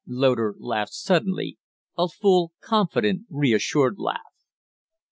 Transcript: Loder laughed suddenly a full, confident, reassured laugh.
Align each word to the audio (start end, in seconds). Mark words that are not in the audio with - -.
Loder 0.07 0.55
laughed 0.57 0.93
suddenly 0.95 1.59
a 1.95 2.07
full, 2.09 2.53
confident, 2.59 3.27
reassured 3.29 3.99
laugh. 3.99 4.33